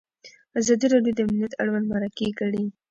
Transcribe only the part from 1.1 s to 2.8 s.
د امنیت اړوند مرکې کړي.